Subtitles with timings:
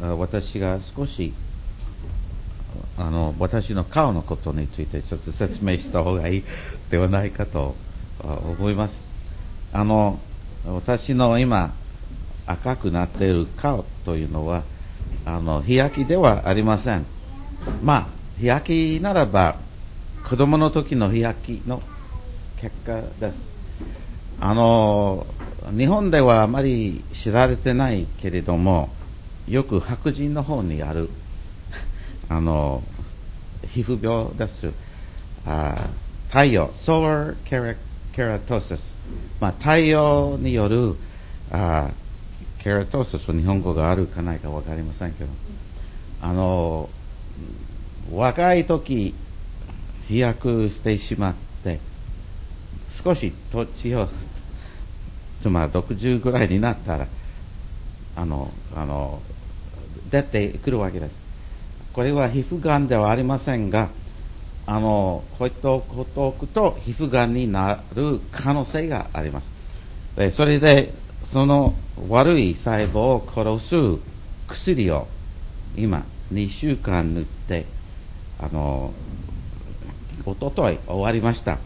[0.00, 1.32] 私が少し
[2.96, 6.44] あの私の顔のことについてちょっと説明した方がいい
[6.90, 7.74] ではないかと
[8.22, 9.02] 思います。
[9.72, 10.18] あの
[10.66, 11.72] 私の今
[12.46, 14.62] 赤くなっている顔というのは
[15.24, 17.06] あの日焼きではありません。
[17.82, 18.06] まあ
[18.38, 19.56] 日焼きならば
[20.28, 21.82] 子供の時の日焼きの
[22.60, 23.50] 結果です。
[24.40, 25.26] あの
[25.76, 28.88] 日本ではあまり知られてないけれども
[29.50, 31.10] よく白人の方にある
[32.30, 32.82] あの
[33.66, 34.72] 皮膚病です。
[35.44, 35.88] あ
[36.28, 37.76] 太陽、ソーラー
[38.12, 38.94] ケラトシス。
[39.40, 40.94] まあ、太陽による
[41.50, 41.90] あ
[42.60, 45.30] ケラトシスは日本語があるかないか分かりませんけど、
[46.22, 46.88] あの、
[48.12, 49.14] 若い時、
[50.08, 51.80] 飛躍してしまって、
[52.90, 54.08] 少し年を、
[55.42, 57.06] つまり60ぐらいになったら、
[58.16, 59.22] あの、あの、
[60.10, 61.20] 出てくるわけです。
[61.92, 63.88] これは皮膚がんではありませんが、
[64.66, 69.50] あの、放っておくと皮膚がんになる可能性があります。
[70.16, 70.92] でそれで、
[71.24, 71.74] その
[72.08, 73.76] 悪い細胞を殺す
[74.48, 75.06] 薬を
[75.76, 76.02] 今
[76.32, 77.64] 2週間塗って、
[78.40, 78.92] あの、
[80.26, 81.58] おととい終わりました。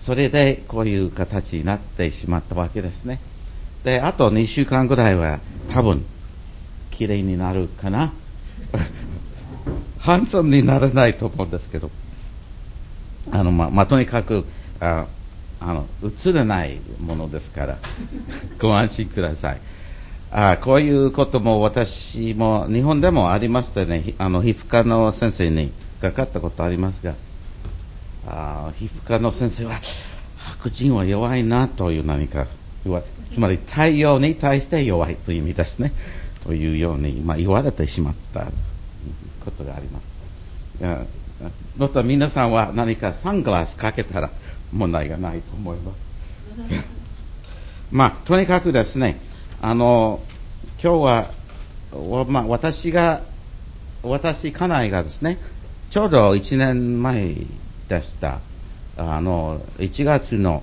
[0.00, 3.18] それでこういう形になってしまったわけですね。
[3.84, 5.38] で、あと2週間ぐらいは
[5.72, 6.04] 多分、
[6.96, 8.12] 綺麗になるかな？
[10.00, 11.90] ハンサムにならないと思うんですけど。
[13.32, 14.44] あの、ま、ま、とにかく、
[14.80, 15.06] あ
[15.60, 17.78] あの、映らないものですから、
[18.60, 19.60] ご安心ください。
[20.36, 27.14] あこういうことも私も日本でもありましてね、あの皮膚科の先生にかかったことありますが、
[28.26, 29.80] あ皮膚科の先生は
[30.36, 32.48] 白人は弱いなという何か
[33.32, 35.92] つまり太陽に対して弱いという意味ですね、
[36.44, 38.46] というように、まあ、言われてしまった
[39.44, 40.14] ことがあります。
[41.76, 44.30] また皆さんは何かサングラスかけたら
[44.72, 45.96] 問題がないと思います。
[47.90, 49.18] まあ、とにかくですね、
[49.60, 50.20] あの、
[50.82, 51.30] 今日は、
[52.28, 53.22] まあ、私が、
[54.02, 55.38] 私、家内がですね、
[55.90, 57.34] ちょうど1年前
[57.88, 58.40] でした。
[58.96, 60.62] あの、1月の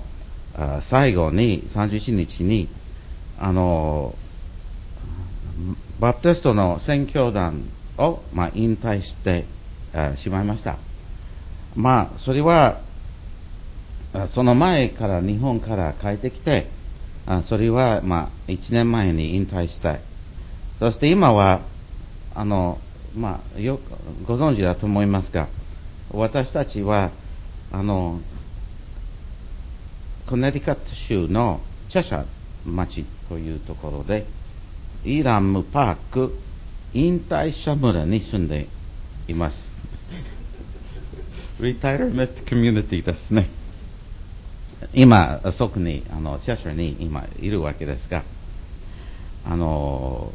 [0.80, 2.68] 最後に、31日に、
[3.38, 4.14] あの、
[6.00, 7.62] バプテストの宣教団
[7.98, 9.44] を、まあ、引退して
[10.16, 10.76] しまいました。
[11.76, 12.80] まあ、それは、
[14.26, 16.66] その前から日本から帰ってきて、
[17.44, 20.00] それは、まあ、1年前に引退したい。
[20.78, 21.60] そして今は、
[22.34, 22.78] あの、
[23.16, 23.92] まあ、よく
[24.26, 25.48] ご存知だと思いますが、
[26.10, 27.10] 私たちは、
[27.70, 28.20] あの、
[30.26, 32.24] コネティカット州のチェシャ
[32.64, 34.26] 町というところで、
[35.04, 36.38] イラムパーク
[36.94, 38.68] 引退者村に住んで
[39.26, 39.70] います。
[41.60, 43.48] リタイアメントコミュニティですね。
[44.94, 48.22] 今、そこに、あの、チェシャに今いるわけですが、
[49.44, 50.32] あの、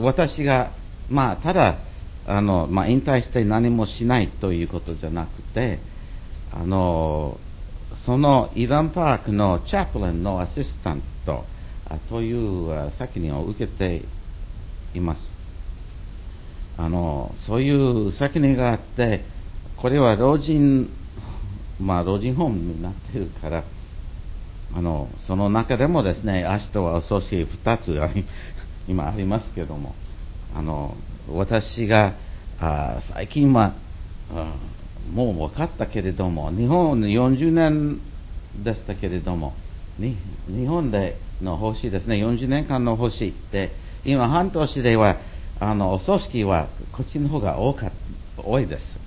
[0.00, 0.70] 私が、
[1.08, 1.76] まあ、ただ、
[2.26, 5.78] あの、まあ、引退して何もしないということじゃなくて、
[6.52, 7.38] あの、
[8.04, 11.44] そのイランパークのチャプレンのアシスタント
[11.98, 14.02] という責任を受けて
[14.94, 15.30] います。
[16.78, 19.20] あの、そういう責任があって、
[19.76, 20.88] これは老人、
[21.80, 23.64] まあ老人ホームになっているから、
[24.74, 28.00] あの、その中でもですね、足とは遅し2つ
[28.88, 29.94] 今ありますけども、
[30.54, 30.94] あの、
[31.32, 32.14] 私が、
[32.60, 33.72] あ最近は、
[35.14, 38.00] もう分かったけれども、日本40年
[38.62, 39.54] でしたけれども、
[40.00, 43.70] 日本での奉仕ですね、40年間の奉仕って、
[44.04, 45.16] 今半年では、
[45.58, 47.92] あの、お葬式はこっちの方が多か
[48.38, 48.98] 多いです。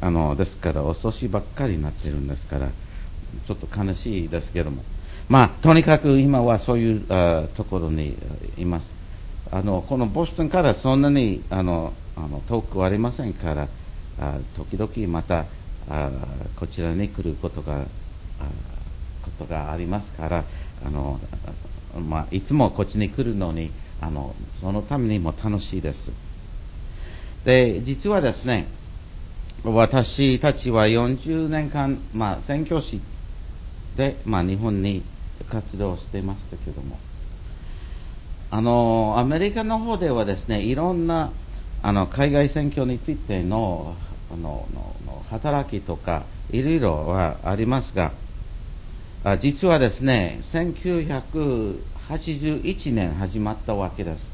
[0.00, 2.68] あの、ですから、お葬式ばっかりになってるんですから、
[3.44, 4.84] ちょっと悲しいですけども。
[5.28, 8.16] まあ、とにかく今はそういうあところに
[8.56, 8.92] います。
[9.50, 13.68] あの、このボストンからそんなに、あの、あの遠くはありませんから、
[14.20, 15.46] あ時々また
[15.88, 16.10] あ
[16.56, 17.86] こちらに来ることが、
[19.22, 20.44] ことがありますから、
[20.84, 21.18] あの、
[22.08, 23.70] まあ、いつもこっちに来るのに、
[24.00, 26.10] あの、そのためにも楽しいです。
[27.44, 28.66] で、実はですね、
[29.64, 33.00] 私たちは40年間、まあ、宣教師
[33.96, 35.02] で、まあ、日本に
[35.48, 36.98] 活動していましたけども、
[38.50, 41.30] あの、アメリカの方ではですね、いろんな、
[41.82, 43.94] あの、海外選挙についての、
[44.30, 44.66] あの、
[45.06, 48.12] の働きとか、いろいろはありますが、
[49.22, 54.32] あ実はですね、1981年始まったわけです。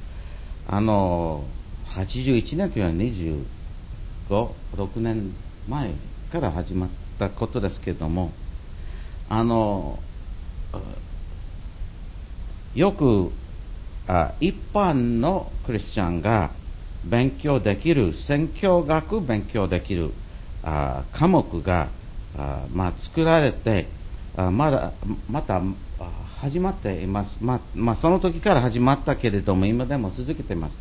[0.69, 1.49] あの、
[1.87, 5.35] 81年というのは25、6年
[5.67, 5.91] 前
[6.31, 8.33] から始まったことですけども、
[9.29, 9.99] あの、
[12.75, 13.33] よく
[14.07, 16.53] あ一般のクリスチャンが
[17.05, 20.13] 勉強できる、宣教学勉強できる
[20.63, 21.89] あ科目が
[22.37, 23.89] あ、まあ、作られて、
[24.37, 24.93] あまだ
[25.31, 25.63] また
[26.41, 30.79] 始まっています、ま、まあ、その時から始まったけれども、今でも続けています。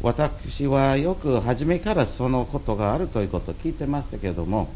[0.00, 4.68] 私はよく初めからそのことがあるということを聞いてましたけれども、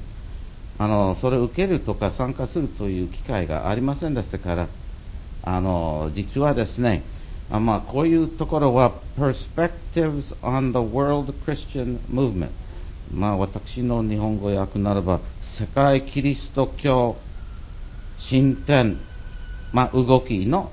[0.79, 4.67] あのそれを受けるとか参加するという機会がありませんでしたから、
[5.45, 7.03] あの実はですね、
[7.51, 12.51] あまあ、こういうところは Perspectives on the World Christian Movement、
[13.15, 17.17] まあ、私の日本語訳ならば世界キリスト教
[18.29, 18.99] 進展、
[19.73, 20.71] まあ、動きの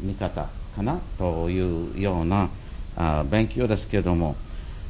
[0.00, 2.48] 見方かなというような
[2.96, 4.36] あ勉強ですけども、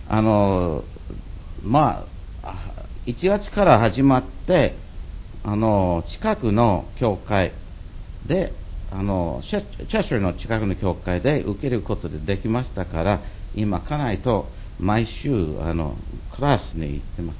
[0.08, 0.82] あの、
[1.62, 2.04] ま
[2.42, 2.52] あ、
[3.06, 4.74] 1月から始まって、
[5.44, 7.52] あの、近くの教会
[8.26, 8.52] で、
[8.90, 13.20] あの、チェチェシュの近くの教会で受けることでできましたから、
[13.54, 14.46] 今かないと
[14.78, 15.32] 毎週、
[15.62, 15.94] あの、
[16.36, 17.38] クラスに行ってます。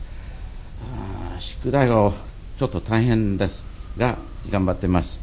[1.41, 2.13] 宿題を
[2.59, 4.19] ちょっと大変ですが、
[4.51, 5.21] 頑張ってます。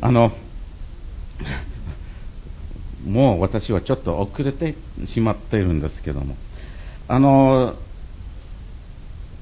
[0.00, 0.32] あの、
[3.04, 6.36] もう私はちょっと遅れてしまっているんですけども、
[7.06, 7.74] あの、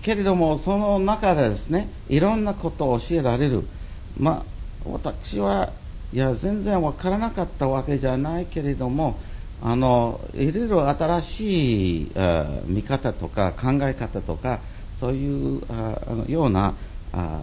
[0.02, 3.64] けれども、その中でですね、いろんなことを教えられる。
[4.16, 4.44] ま
[4.84, 5.72] あ、私は、
[6.12, 9.18] いや、全然わからなかったわけじゃないけれども、
[9.60, 12.12] あの、いろいろ新しい
[12.66, 14.60] 見方とか考え方とか、
[15.00, 16.74] そういうあのような
[17.12, 17.42] あ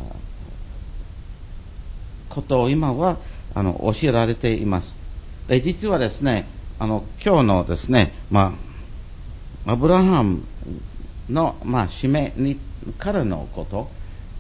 [2.34, 3.18] ことを今は
[3.54, 4.96] あの教えられています。
[5.48, 6.48] で実はですね、
[6.80, 8.54] あの今日のですね、ま
[9.66, 10.44] あ、アブラハム
[11.30, 12.58] の、まあ、締めに
[12.98, 13.90] からのこと、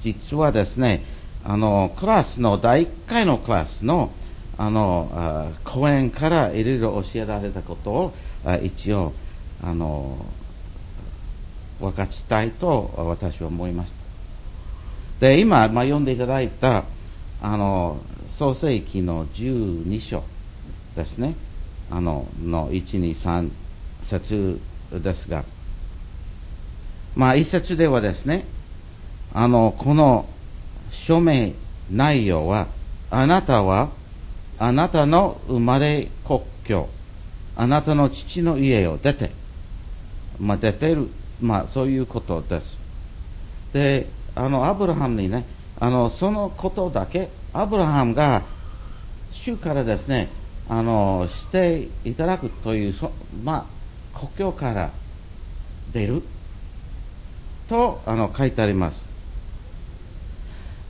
[0.01, 1.03] 実はですね、
[1.43, 4.11] あのクラスの第1回のクラスの
[4.55, 8.13] あの講演からいろいろ教えられたことを
[8.61, 9.13] 一応
[9.63, 10.23] あの
[11.79, 13.91] 分かちたいと私は思いまし
[15.19, 15.27] た。
[15.27, 16.83] で、今、まあ、読んでいただいた
[17.45, 17.99] あの
[18.37, 20.23] 創世記の12章
[20.95, 21.35] ですね。
[21.91, 23.51] あの、の1、2、3
[24.01, 24.61] 節
[24.93, 25.43] ですが、
[27.15, 28.45] まあ一節ではですね、
[29.33, 30.25] あの、この
[30.89, 31.51] 署名
[31.91, 32.67] 内容は、
[33.11, 33.89] あなたは、
[34.57, 36.87] あなたの生まれ国境、
[37.57, 39.31] あなたの父の家を出て、
[40.39, 41.09] まあ出てる、
[41.41, 42.77] まあそういうことです。
[43.73, 45.45] で、あの、アブラハムにね、
[45.79, 48.43] あの、そのことだけ、アブラハムが、
[49.31, 50.29] 主からですね、
[50.69, 53.11] あの、していただくというそ、
[53.43, 53.67] ま
[54.15, 54.91] あ、国境から
[55.91, 56.21] 出る
[57.67, 59.03] と、あの、書いてあります。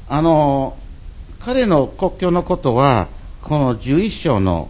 [0.10, 0.78] あの、
[1.40, 3.08] 彼の国境のことは、
[3.42, 4.70] この11章の、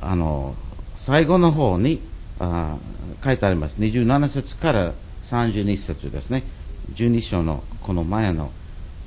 [0.00, 0.54] あの、
[0.96, 2.00] 最後の方に
[2.38, 2.76] あ
[3.24, 3.76] 書いてあります。
[3.78, 4.92] 27節から
[5.24, 6.44] 32節ですね。
[6.94, 8.50] 12章のこの前の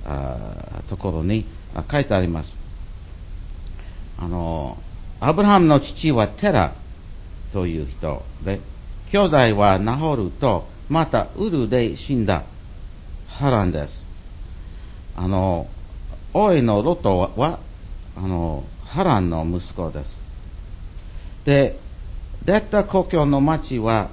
[0.05, 1.45] あところに
[1.89, 2.55] 書いてあります。
[4.19, 4.77] あの、
[5.19, 6.73] アブラハムの父はテラ
[7.53, 8.59] という人で、
[9.11, 12.43] 兄弟はナホルと、またウルで死んだ
[13.27, 14.05] ハランです。
[15.15, 15.67] あの、
[16.33, 17.59] 王位のロトは、
[18.15, 20.19] あの、ハランの息子です。
[21.45, 21.77] で、
[22.45, 24.09] 出た故郷の町は、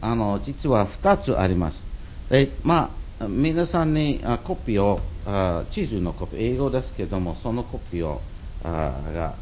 [0.00, 1.82] あの、実は二つあります。
[2.30, 8.22] で、まあ、皆さんにあコピーをあ、地図のコピー、英語ですけども、そのコピーを、
[8.64, 9.34] あが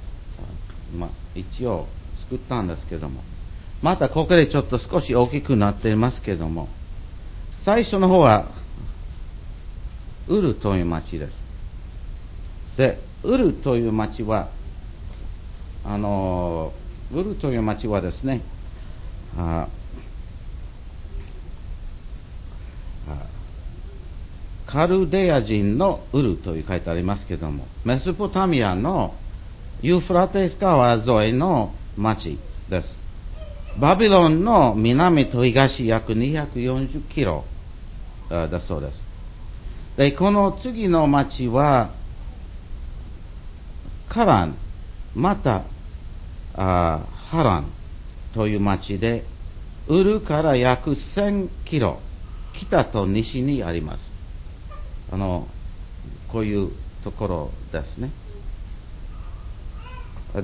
[0.99, 1.87] ま、一応
[2.25, 3.23] 作ったんですけども、
[3.83, 6.69] またここでちょっと少し大きくなっていますけども、
[7.61, 8.47] 最初の方は、
[10.27, 11.39] ウルという町です。
[12.77, 14.49] で、ウルという町は、
[15.85, 16.73] あの、
[17.13, 18.41] ウルという町はですね、
[19.39, 19.69] あ
[24.67, 29.15] カルデア人のウルという書いてありますけども、メソポタミアの
[29.83, 32.97] ユーフラテス川沿いの町です。
[33.79, 37.45] バビロンの南と東約240キロ
[38.29, 39.05] だそうです。
[39.97, 41.91] で、この次の町は、
[44.09, 44.57] カラン、
[45.15, 45.63] また、
[46.55, 47.67] あハラン
[48.35, 49.25] という町で、
[49.89, 52.01] ウルから約1000キロ、
[52.55, 54.16] 北と西にあります。
[55.13, 55.47] あの、
[56.29, 56.71] こういう
[57.05, 58.11] ところですね。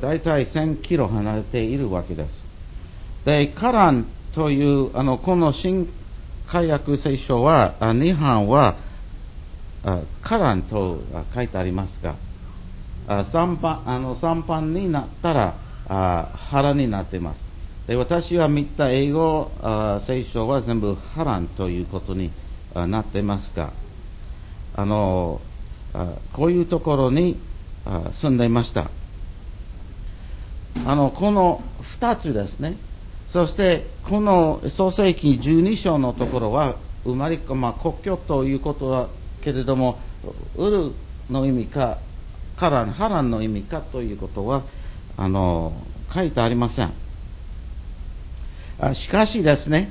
[0.01, 2.45] 大体1000キロ離れているわけです。
[3.25, 5.89] で、カランという、あの、この新
[6.47, 8.75] 解約聖書は、2版は、
[10.23, 10.99] カランと
[11.35, 12.15] 書いてありますが、
[13.09, 15.55] 3番あの3番になったら
[16.51, 17.45] 腹になっています。
[17.89, 19.51] で私は見た英語
[20.01, 22.31] 聖書は全部波乱ということに
[22.75, 23.73] なっていますが、
[24.75, 25.41] あの
[26.33, 27.39] こういうところに
[28.13, 28.91] 住んでいました。
[30.87, 31.63] あのこの
[32.01, 32.77] 2つですね。
[33.33, 39.09] そして、この創世記12章のところは、生まれ、まあ、国境ということだ
[39.43, 39.99] けれども、
[40.57, 40.93] ウル
[41.31, 41.97] の意味か、
[42.57, 44.65] カラン、ハランの意味かということは、
[45.17, 45.73] あの、
[46.13, 46.93] 書いてありません。
[48.95, 49.91] しかしですね、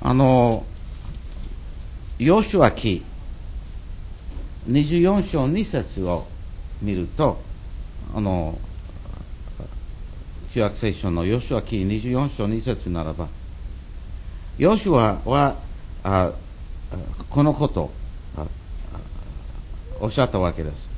[0.00, 0.64] あの、
[2.20, 3.02] ヨシュア記
[4.68, 6.26] 24章2節を
[6.80, 7.42] 見ると、
[8.14, 8.58] あの、
[10.52, 13.28] 旧約聖書のヨシュア記24章2節ならば、
[14.58, 15.56] ヨシュアは、
[16.02, 16.32] あ
[17.30, 17.90] このこと
[20.00, 20.88] おっしゃったわけです。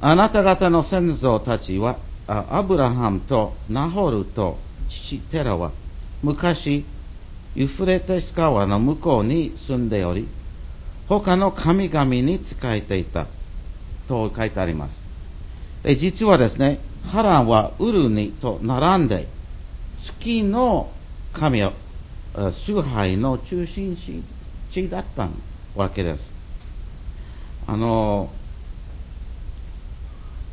[0.00, 5.72] あなた方の先祖たちは、アブラハムとナホルと父テラは、
[6.22, 6.84] 昔、
[7.54, 10.28] ユフレテス川の向こうに住んでおり、
[11.08, 13.26] 他の神々に仕えていた
[14.06, 15.02] と書いてあります。
[15.82, 19.26] で実はですね、ハランはウルニと並んで、
[20.02, 20.90] 月の
[21.32, 21.72] 神を
[22.34, 23.96] 崇拝の中心
[24.70, 25.28] 地だった
[25.74, 26.30] わけです。
[27.66, 28.30] あの、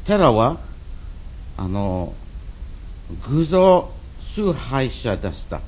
[0.06, 0.58] テラは、
[1.58, 2.14] あの、
[3.30, 3.90] 偶像
[4.36, 5.62] 崇拝者でした。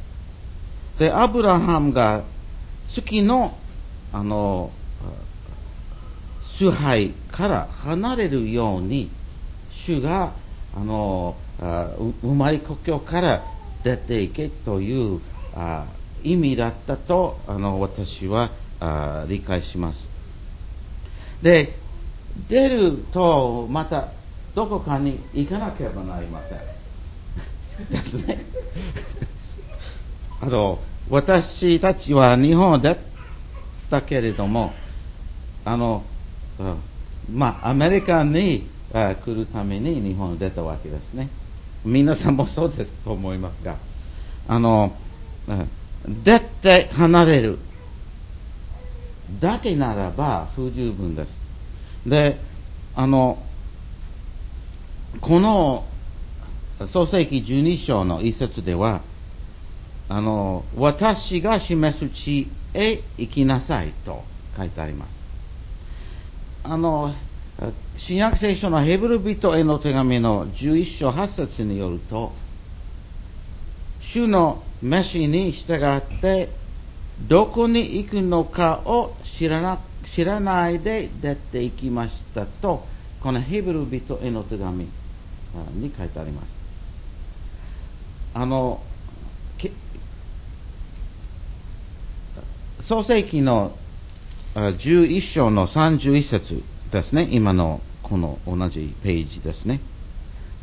[0.99, 2.23] で、アブラハムが
[2.87, 3.57] 月の、
[4.11, 4.71] あの、
[6.41, 9.09] 崇拝から離れるように、
[9.71, 10.33] 主が、
[10.75, 11.35] あの、
[12.21, 13.43] 生まれ故郷から
[13.83, 15.19] 出ていけという
[15.53, 15.85] あ
[16.23, 18.49] 意味だったと、あの、私は
[18.79, 20.07] あ理解します。
[21.41, 21.79] で、
[22.49, 24.09] 出ると、また、
[24.55, 26.59] どこかに行かなければなりません。
[27.91, 28.43] ですね。
[30.41, 33.06] あの、私たちは日本で
[33.89, 34.73] だけれども、
[35.65, 36.03] あの、
[37.31, 41.29] まあ、アメリカに来るために日本に出たわけですね。
[41.85, 43.77] 皆さんもそうですと思いますが、
[44.47, 44.93] あの、
[46.23, 47.59] 出て離れる
[49.39, 51.37] だけならば不十分です。
[52.05, 52.37] で、
[52.95, 53.37] あの、
[55.21, 55.85] この
[56.85, 59.01] 創世記12章の一節では、
[60.09, 64.23] あの、私が示す地へ行きなさいと
[64.55, 65.15] 書いてあります。
[66.63, 67.13] あの、
[67.97, 72.35] 新約聖書のヘブル人への手紙の11章8節によると、
[73.99, 76.49] 主の召しに従って、
[77.27, 82.87] どこに行くのかを知らな知らないで出て行きましたと、
[83.21, 84.85] このヘブル人への手紙
[85.73, 86.55] に書いてあります。
[88.33, 88.79] あの、
[92.79, 93.75] 創世記の
[94.55, 97.27] 11章の31節ですね。
[97.31, 99.81] 今のこの同じページですね。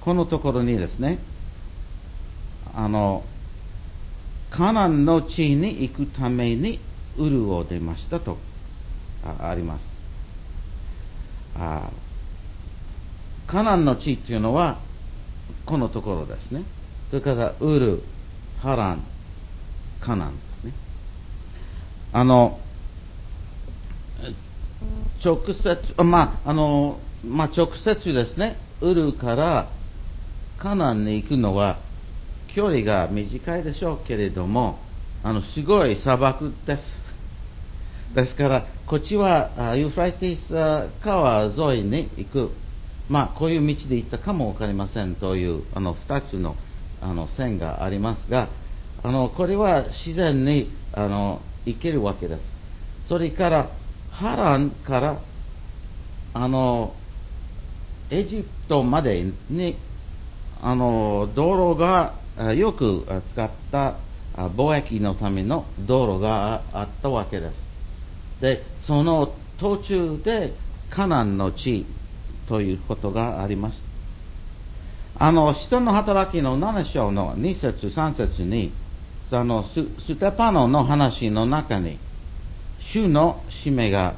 [0.01, 1.19] このところにですね、
[2.75, 3.25] あの、
[4.51, 6.79] カナンの地に行くために
[7.19, 8.39] ウルを出ましたと
[9.25, 9.91] あります。
[11.57, 11.91] あ
[13.47, 14.79] カナンの地というのは
[15.67, 16.63] このところですね。
[17.11, 18.03] それからウル、
[18.65, 19.05] ハラン、
[20.01, 20.73] カナンですね。
[22.15, 22.59] あの、
[25.23, 29.69] 直接、まあ、あの、まあ、直接ですね、ウルから
[30.57, 31.77] カナンに行くのは
[32.47, 34.79] 距離が短いでしょうけれども、
[35.23, 37.03] あの、すごい砂漠です。
[38.15, 40.55] ですから、こっちはユーフライティス
[41.05, 41.43] 川
[41.75, 42.51] 沿いに行く。
[43.11, 46.57] まあ、こういう道で行ったかもわかりませんという、あの、二つの、
[47.05, 48.49] あの、線がありますが、
[49.03, 52.51] あの、これは自然に、あの、行けるわけです。
[53.07, 53.69] それから、
[54.09, 55.19] ハランから、
[56.33, 56.95] あの、
[58.11, 59.77] エジプトまでに、
[60.63, 62.15] あの、道路が
[62.55, 63.97] よく使った
[64.35, 67.69] 貿易のための道路があったわけです。
[68.41, 69.27] で、その
[69.59, 70.53] 途中で
[70.89, 71.85] カナンの地
[72.47, 73.94] ということがあります。
[75.19, 78.73] あの、人の働きの7章の2節3節に、
[79.31, 81.99] あのス、ステパノの話の中に、
[82.81, 84.15] 主の使命が、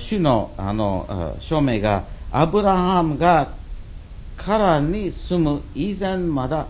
[0.00, 3.48] 主の、あの、証明が、アブラハムが
[4.36, 6.66] カラに住む以前まだ、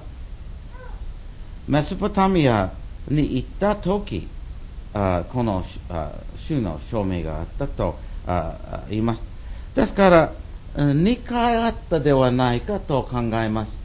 [1.68, 2.71] メソポタミア
[3.09, 4.28] に行った時、
[4.95, 7.95] あこのあ州の証明があったと
[8.88, 9.23] 言います。
[9.75, 10.33] ですから、
[10.76, 13.78] 2回あったではないかと考えます。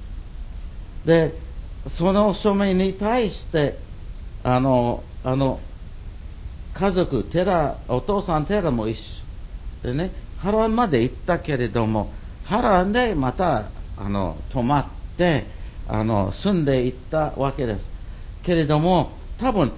[1.05, 1.33] で、
[1.87, 3.75] その署名に対して、
[4.43, 5.59] あの、あの、
[6.73, 12.11] 家族、寺、お父さん寺も一緒でね、ハランまで行ったけれども、
[12.43, 13.65] ハランでまた、
[13.97, 14.85] あの、泊まっ
[15.17, 15.45] て、
[15.87, 17.89] あの、住んでいったわけです。
[18.43, 19.71] けれども、多分、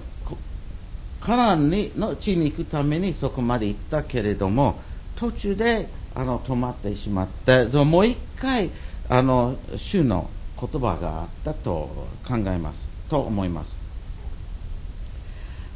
[1.20, 4.80] カナンにの地に行くためにそこまで行ったけれども、
[5.16, 8.70] 途中であの止まってしまって、もう一回、
[9.08, 10.30] あの、主の
[10.60, 13.74] 言葉があったと考えます、と思います。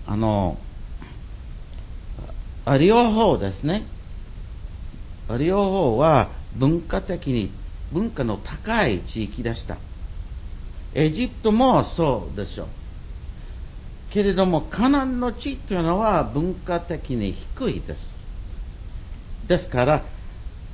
[0.06, 0.56] あの、
[2.80, 3.82] 両方ですね。
[5.38, 7.50] 両方は文化的に
[7.92, 9.76] 文化の高い地域でした。
[10.94, 12.66] エジプトもそうでしょう。
[14.10, 18.14] けれども、カナンの地というのは文化的に低いです。
[19.46, 20.02] ですから、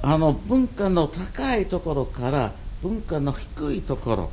[0.07, 4.31] あの文化の高いところから文化の低いところ、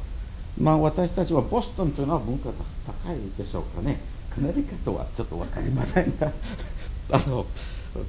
[0.59, 2.55] まあ私たちはボストンというのは文化が
[3.05, 4.01] 高いでしょうかね。
[4.35, 6.33] カナリカとはちょっとわかりませんが、
[7.11, 7.45] あの、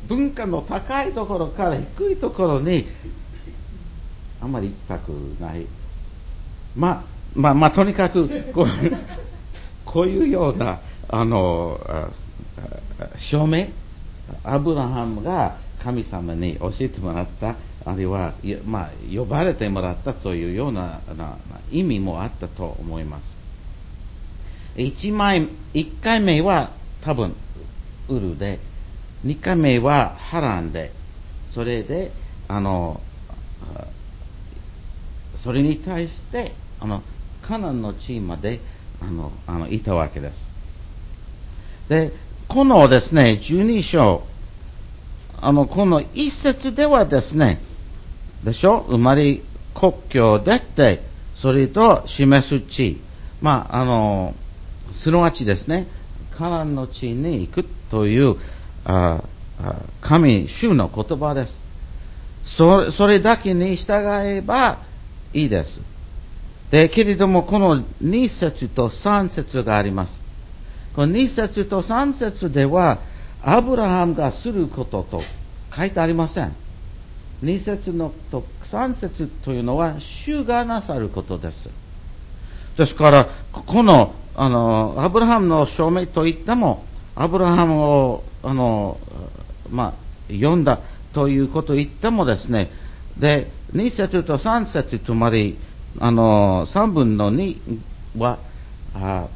[0.09, 2.89] 文化の高いところから低いところに
[4.41, 5.65] あまり行きたくない。
[6.75, 7.03] まあ、
[7.37, 8.67] まあ、まあ、とにかくこう、
[9.87, 11.79] こういうような、あの、
[13.19, 13.69] 証明、
[14.43, 18.33] アブラハムが神様に教えてもらった、あるいは、
[18.67, 21.01] まあ、呼ばれてもらったというような
[21.71, 23.35] 意味もあったと思います。
[24.77, 26.71] 1枚、1回目は
[27.03, 27.35] 多分、
[28.09, 28.59] ウルで、
[29.27, 30.93] 2回目はハランで、
[31.53, 32.11] それで、
[32.49, 33.01] あの、
[35.43, 37.03] それに対して、あの、
[37.43, 38.61] カナンの地まで、
[39.01, 40.45] あの、あの、いたわけです。
[41.89, 42.13] で、
[42.47, 44.23] このですね、12章、
[45.43, 47.61] あの、この一節ではですね、
[48.45, 48.87] でしょ？
[48.89, 49.41] 生まれ
[49.75, 51.03] 国境を出て、
[51.35, 53.01] それと示す地、
[53.41, 54.35] まあ、あの、
[54.93, 55.89] すなわちですね、
[56.37, 58.37] カナンの地に行くという、
[58.85, 59.25] あ
[60.01, 61.61] 神、主の言葉です。
[62.45, 64.79] そそれだけに従えば
[65.33, 65.81] いいです。
[66.71, 70.21] で、けれども、この2節と3節があります。
[70.95, 72.99] この2節と3節では、
[73.45, 75.23] アブラハムがすることと
[75.75, 76.55] 書いてありません。
[77.43, 81.69] 2節のと3節というのは、主がなさることです。
[82.77, 86.85] ですから、この、あの、アブラハムの証明といっても、
[87.17, 88.99] アブラハムを、あの、
[89.71, 89.93] まあ、
[90.33, 90.79] 読んだ
[91.13, 92.71] ということを言ってもですね、
[93.19, 95.55] で、2節と3節とまで、
[95.99, 97.59] あの、3分の2
[98.19, 98.39] は、
[98.95, 99.27] あ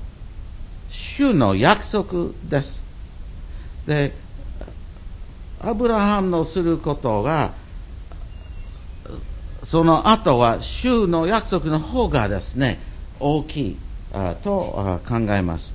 [0.89, 2.86] 主の約束です。
[3.87, 4.13] で、
[5.63, 7.53] アブラハムのすることが、
[9.65, 12.79] その後は主の約束の方がですね、
[13.21, 13.77] 大きい
[14.43, 15.73] と考えます。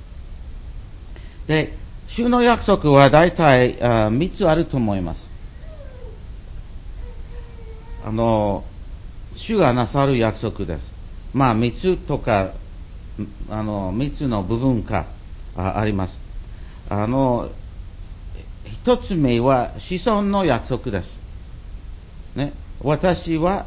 [1.46, 1.76] で、
[2.08, 5.26] 主の約束は大体3つあると思います。
[8.06, 8.64] あの、
[9.34, 10.92] 主がなさる約束です。
[11.32, 12.52] まあ、3つとか、
[13.48, 15.06] あの、3つの部分か
[15.56, 16.18] あります。
[16.88, 17.48] あの、
[18.84, 21.18] 1つ目は子孫の約束です。
[22.34, 23.66] ね、私は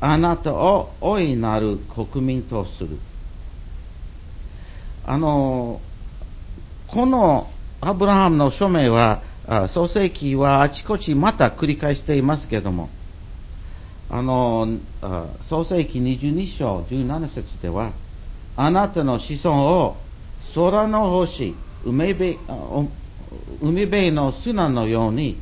[0.00, 2.98] あなたを大いなる国民とする。
[5.06, 5.80] あの、
[6.88, 7.48] この
[7.80, 9.22] アブラハムの署名は、
[9.68, 12.88] 創世記はあちこちまた繰り返していますけれども、
[14.08, 14.68] あの、
[15.42, 17.92] 創世記22章17節では、
[18.56, 19.96] あなたの子孫を
[20.54, 22.38] 空の星、海辺
[23.60, 25.36] 海辺の砂のように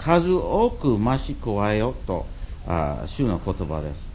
[0.00, 2.26] 数多く増し加えよと
[2.66, 4.08] あ、主の言葉です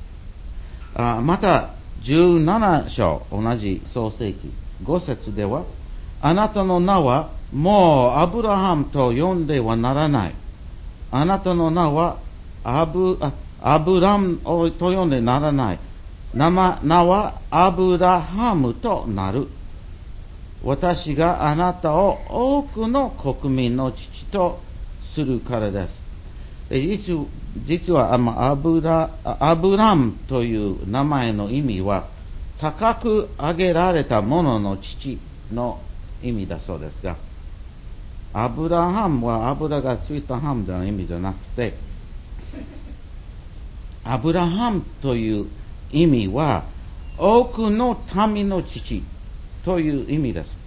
[0.95, 1.21] あ。
[1.21, 1.69] また、
[2.01, 4.51] 17章、同じ創世記
[4.83, 5.63] 5節では、
[6.21, 10.35] あなたの名はもうアブラハムと呼んではならない。
[11.11, 12.17] あなたの名は
[12.63, 13.17] アブ
[13.61, 14.37] アブラム
[14.71, 15.79] と呼んでならない。
[16.33, 19.47] 名名はアブラハムとなる。
[20.63, 24.59] 私があなたを多くの国民の父と
[25.13, 26.01] するからです。
[26.69, 27.27] 実
[27.65, 32.07] 実はアブラアブラムという名前の意味は
[32.59, 35.17] 高く上げられた者の父
[35.51, 35.79] の
[36.21, 37.15] 意味だそうですが、
[38.33, 41.73] アブラハムは油がついたハムの意味じゃなくて、
[44.03, 45.45] アブラハムという
[45.91, 46.63] 意味は、
[47.17, 49.03] 多くの民の父
[49.63, 50.57] という意味です。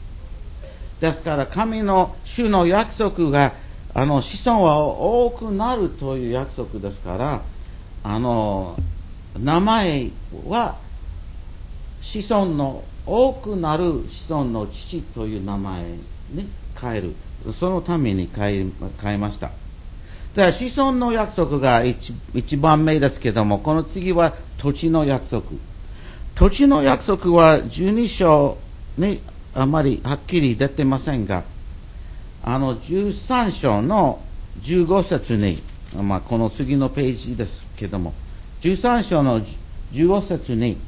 [1.01, 3.55] ですから、神の主の約束が、
[3.95, 7.43] あの、子孫は多くなるという約束ですから、
[8.05, 8.77] あの、
[9.39, 10.11] 名前
[10.47, 10.77] は、
[12.01, 15.83] 子孫の多くなる子孫の父という名前
[16.31, 16.49] に
[16.81, 17.15] 変える。
[17.59, 18.67] そのために変え
[19.03, 19.51] 変えました。
[20.37, 25.43] では、子孫の約束が 1, 1番目ですけども、この次は土地の約束。
[26.37, 28.57] 土地の約束は12章
[28.97, 29.21] に
[29.55, 31.45] あまりはっきり出てませんが、
[32.43, 34.21] あの13章の
[34.63, 35.63] 15節に、
[36.03, 38.13] まあ、この次のページですけども、
[38.63, 39.41] 13章の
[39.93, 40.79] 15節に、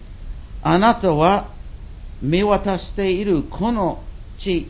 [0.63, 1.49] あなたは
[2.23, 4.03] 見渡しているこの
[4.39, 4.67] 地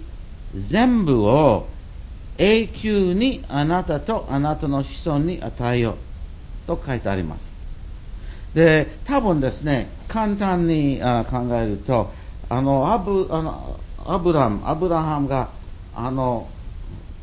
[0.54, 1.68] 全部を
[2.38, 5.96] 永久にあなたとあなたの子孫に与えよう
[6.66, 7.54] と書いてあります。
[8.54, 12.12] で、多分ですね、簡単に考えると、
[12.48, 15.48] あの、アブ、あの、アブラム、アブラハムが、
[15.94, 16.48] あの、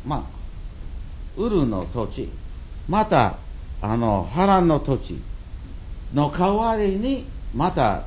[0.06, 0.28] ま
[1.38, 2.30] あ、ウルの土地、
[2.88, 3.36] また、
[3.82, 5.22] あの、ハランの土地
[6.14, 8.04] の代わりに、また、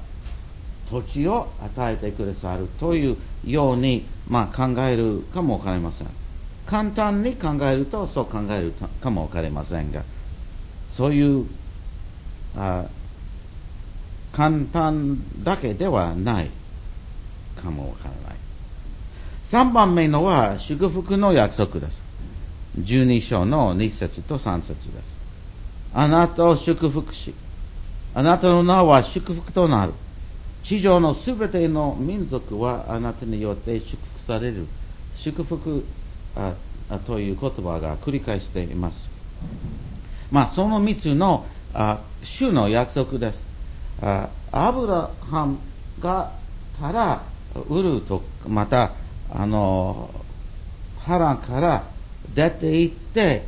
[0.91, 6.09] 土地を与えてくださるというように、まあ、考えるかもわかりません。
[6.67, 10.03] 簡単に考えるとそう考えるかもわかりませんが、
[10.91, 11.47] そういう
[12.57, 12.85] あ
[14.33, 16.51] 簡単だけではない
[17.63, 18.37] かもわからない。
[19.51, 22.03] 3番目のは祝福の約束です。
[22.81, 25.17] 12章の2節と3節です。
[25.93, 27.35] あなたを祝福し、
[28.15, 29.93] あなたの名は祝福となる。
[30.65, 34.67] 地上のすべての民族はあなたによって祝福される。
[35.17, 35.85] 祝福
[36.35, 36.55] あ
[37.07, 39.09] という言葉が繰り返しています。
[40.33, 43.47] まあ、その3つのあ主の約束です。
[44.03, 45.59] あアブラハム
[46.01, 46.33] が
[46.81, 47.23] ただ
[47.69, 48.93] ウルと、また、
[49.31, 50.11] あの、
[50.99, 51.85] ハランから
[52.35, 53.47] 出て行って、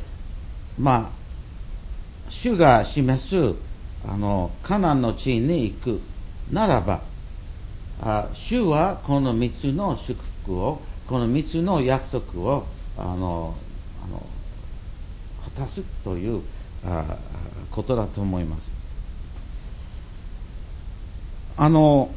[0.79, 3.55] まあ、主が示す、
[4.07, 6.01] あの、カナンの地に行く
[6.51, 7.01] ならば、
[7.99, 12.67] あ主はこの三つの祝福を、この三つの約束を、
[12.97, 13.55] あの、
[14.03, 14.23] あの
[15.43, 16.41] 果たすという
[16.85, 17.17] あ
[17.71, 18.69] ことだと思います。
[21.57, 22.11] あの、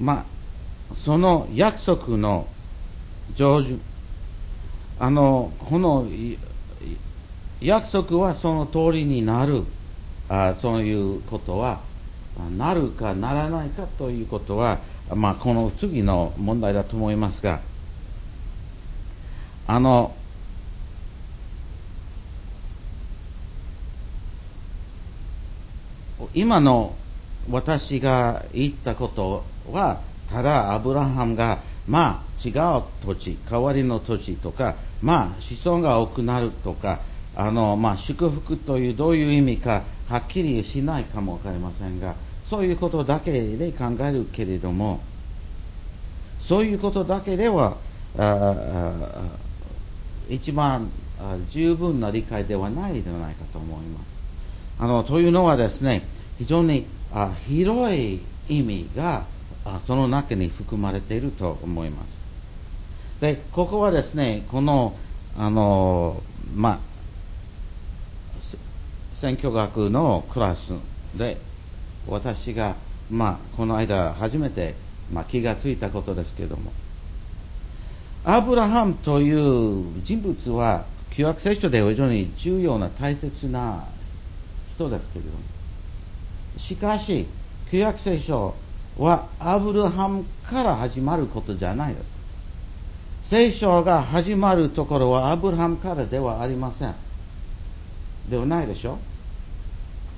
[0.00, 0.24] ま
[0.90, 2.48] あ、その約束の
[3.36, 3.78] 成就、
[4.98, 6.06] あの、この
[7.60, 9.62] 約束はその通りになる、
[10.28, 11.80] あそういうことは、
[12.56, 14.78] なるかならないかということは、
[15.14, 17.60] まあ、この次の問題だと思いますが、
[19.66, 20.14] あの、
[26.34, 26.94] 今の
[27.50, 37.00] 私が言ったことは、ただアブラハムが、まあ違う土地、代わりの土地とか、まあ子孫が多くなるとか、
[37.36, 42.14] あの、まあ祝福というどういう意味かはっきりしないかもわかりませんが、
[42.48, 45.00] そういうことだけで考えるけれども、
[46.40, 47.76] そういうことだけでは、
[50.28, 50.90] 一番
[51.50, 54.02] 十分な理解ではないではないかと思います。
[54.80, 56.02] あの、というのはですね、
[56.38, 59.24] 非常にあ広い意味が
[59.64, 62.18] あその中に含まれていると思います。
[63.20, 64.96] で、ここはですね、この、
[65.36, 66.22] あの、
[66.54, 66.78] まあ、
[69.14, 70.72] 選挙学のクラス
[71.14, 71.36] で、
[72.08, 72.76] 私が、
[73.10, 74.74] まあ、この間初めて、
[75.12, 76.72] ま、気がついたことですけれども、
[78.24, 83.84] アブラハムという人物は、旧約聖書で非常に重要な大切な
[84.74, 85.38] 人ですけれども、
[86.58, 87.26] しかし、
[87.70, 88.54] 旧約聖書
[89.00, 92.10] はアブラハムから始まることじゃないです。
[93.24, 96.94] 聖書が始まるところはアブラハムからではありません。
[98.28, 98.98] ではないでしょ？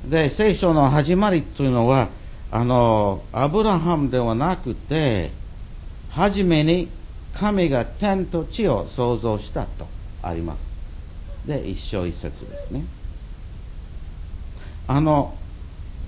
[0.09, 2.09] で、聖書の始まりというのは、
[2.51, 5.31] あの、アブラハムではなくて、
[6.11, 6.89] はじめに
[7.35, 9.87] 神が天と地を創造したと
[10.23, 10.69] あります。
[11.47, 12.85] で、一章一節ですね。
[14.89, 15.35] あの、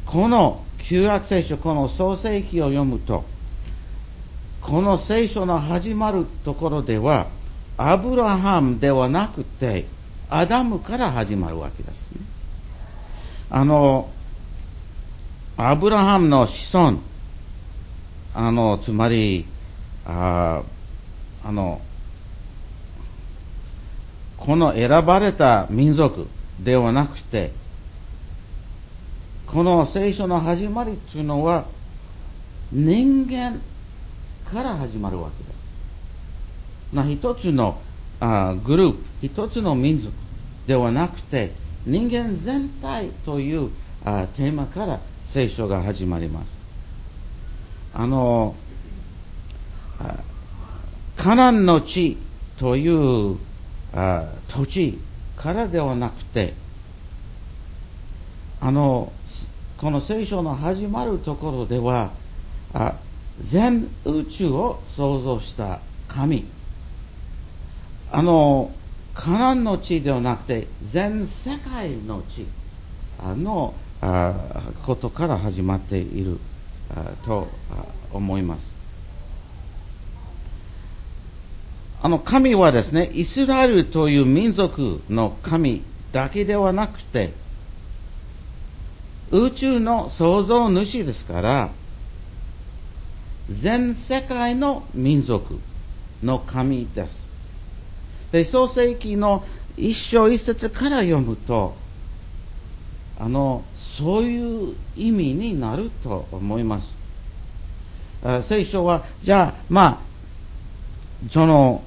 [0.06, 3.24] この旧約聖書、この創世記を読むと、
[4.60, 7.28] この聖書の始まるところでは、
[7.78, 9.86] アブラハムではなくて、
[10.28, 12.20] アダムから始まるわけですね。
[13.50, 14.10] あの、
[15.56, 16.98] アブラハムの子孫、
[18.34, 19.46] あの、つまり、
[20.04, 20.62] あ
[21.42, 21.80] あの、
[24.36, 26.26] この選ばれた民族
[26.60, 27.52] ではなくて、
[29.54, 31.64] この聖書の始まりというのは、
[32.72, 33.60] 人間
[34.52, 35.50] から始まるわけで
[36.92, 36.96] す。
[36.96, 37.80] な一つの
[38.18, 40.12] あグループ、一つの民族
[40.66, 41.52] ではなくて、
[41.86, 43.70] 人間全体という
[44.04, 46.56] あテーマから聖書が始まります。
[47.94, 48.56] あの、
[51.16, 52.18] カナンの地
[52.58, 53.38] という
[53.94, 54.98] あ土地
[55.36, 56.54] からではなくて、
[58.60, 59.12] あの、
[59.84, 62.10] この聖書の始まるところでは、
[62.72, 62.94] あ
[63.38, 66.46] 全宇宙を創造した神。
[68.10, 68.72] あの、
[69.12, 72.46] カナンの地ではなくて、全世界の地
[73.20, 73.74] の
[74.86, 76.38] ことから始まっている
[77.26, 77.46] と
[78.10, 78.72] 思います。
[82.00, 87.34] あの神はですね、イスラエルという民族の神だけではなくて、
[89.34, 91.70] 宇宙の創造主ですから、
[93.50, 95.58] 全世界の民族
[96.22, 97.26] の神です。
[98.30, 99.42] で、創世記の
[99.76, 101.74] 一章一節から読むと、
[103.18, 106.94] あの、そういう意味になると思います。
[108.42, 109.98] 聖書は、じゃあ、まあ、
[111.30, 111.82] その、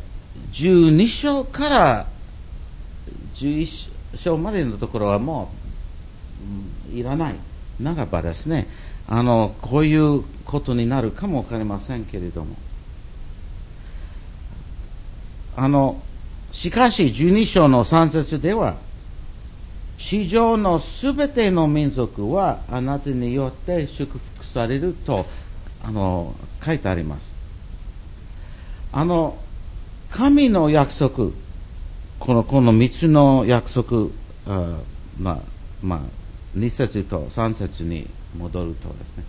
[0.51, 2.07] 12章から
[3.35, 5.66] 11章までのところはもう、
[6.93, 7.35] いらない
[7.79, 8.67] ならばですね、
[9.07, 12.55] あの、こういうことになるかもわかりませんけれども。
[15.55, 16.01] あの、
[16.51, 18.77] しかし12章の3節では、
[19.97, 25.25] 地上のすべての民族はあなたによって祝福されると、
[25.83, 27.33] あの、書いてあります。
[28.91, 29.37] あの、
[30.11, 31.31] 神の約束、
[32.19, 34.09] この、この三つの約束、
[34.47, 34.79] あ
[35.19, 35.39] まあ、
[35.81, 35.99] まあ、
[36.57, 39.23] 2節と3節に戻るとですね、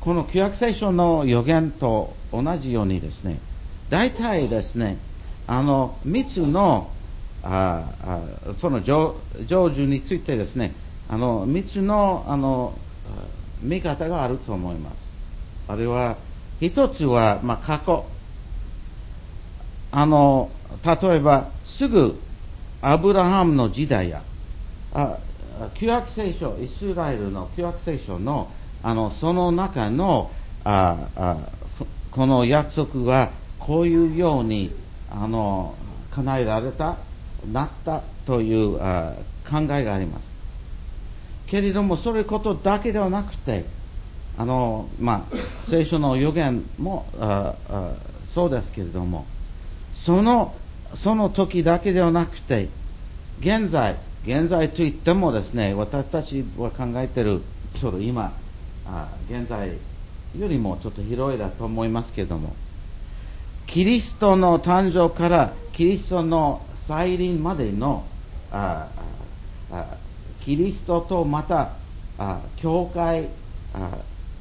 [0.00, 3.38] この旧約聖書の予言と同じようにですね、
[3.90, 4.96] 大体ですね、
[5.46, 6.90] あの、三つの、
[7.44, 8.20] ああ
[8.60, 9.14] その成
[9.46, 10.72] 就についてですね、
[11.08, 12.72] あの、三つの、あの、
[13.60, 15.12] 見方があると思います。
[15.68, 16.16] あるいは、
[16.60, 18.04] 一つは、まあ、過去。
[19.90, 20.50] あの、
[20.84, 22.14] 例えば、すぐ、
[22.80, 24.22] アブラハムの時代や、
[24.94, 25.18] あ
[25.74, 28.50] 旧約聖書、イスラエルの旧約聖書の、
[28.82, 30.30] あの、その中の、
[30.64, 31.36] ああ
[32.10, 34.70] この約束がこういうように、
[35.10, 35.74] あの、
[36.14, 36.96] 叶えられた、
[37.52, 39.14] なったというあ
[39.48, 40.28] 考えがあります。
[41.46, 43.64] けれども、それことだけではなくて、
[44.38, 45.36] あの、まあ、
[45.68, 47.90] 聖書の予言もああ
[48.34, 49.26] そうですけれども、
[49.92, 50.54] その、
[50.94, 52.68] その時だけではなくて、
[53.40, 57.42] 現在、現在といってもですね、私たちは考えている、
[57.74, 58.32] ちょうど今、
[58.86, 59.68] あ現在
[60.38, 62.54] よりもちょっと広いだと思いますけれども、
[63.66, 68.04] キリストの誕生からキリストの再臨までの
[68.50, 68.88] あ
[70.44, 71.72] キリストとまた
[72.18, 73.28] あ教会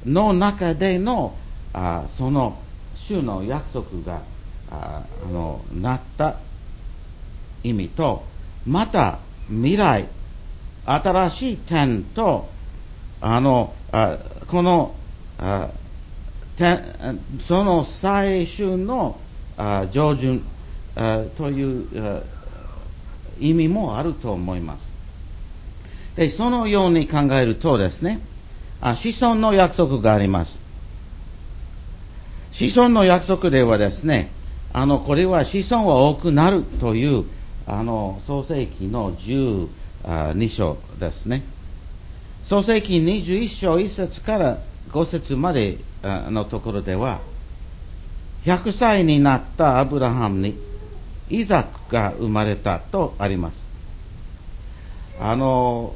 [0.05, 1.37] の中での
[1.73, 2.57] あその
[2.95, 4.21] 主の約束が
[4.69, 6.35] あのなった
[7.63, 8.23] 意味と
[8.65, 10.07] また未来
[10.85, 12.49] 新しい点と
[13.19, 14.95] あのあこの
[15.37, 15.69] あ
[17.47, 19.19] その最終の
[19.57, 20.43] あ上旬
[20.95, 22.23] あという
[23.39, 24.89] 意味もあると思います。
[26.15, 28.19] で、そのように考えるとですね、
[28.81, 30.59] あ子孫の約束があります。
[32.51, 34.29] 子孫の約束ではですね、
[34.73, 37.25] あの、これは子孫は多くなるという、
[37.67, 41.43] あの、創世記の12章ですね。
[42.43, 44.57] 創世記21章1節から
[44.89, 47.19] 5節までのところでは、
[48.45, 50.57] 100歳になったアブラハムに
[51.29, 53.65] イザクが生まれたとあります。
[55.19, 55.93] あの、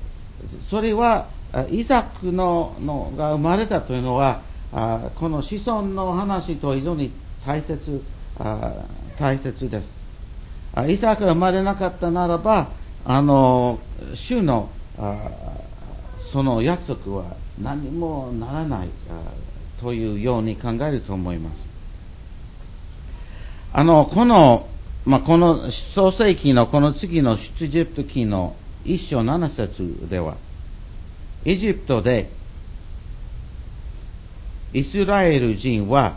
[0.69, 1.27] それは、
[1.71, 7.11] イザクののが生まれたというのは、あこの子孫の話と非常に
[7.45, 8.01] 大切、
[8.39, 8.73] あ
[9.17, 10.04] 大切です。
[10.75, 12.69] あイザクが生まれなかったならば、
[13.05, 13.79] あの、
[14.13, 14.69] 主の
[16.31, 18.89] その約束は何もならない
[19.79, 21.65] というように考えると思います。
[23.73, 24.67] あの、この
[25.05, 30.35] まあ、この創世記のこの次の出エジプト記の一章七節では、
[31.45, 32.31] エジプトで
[34.73, 36.15] イスラエル人は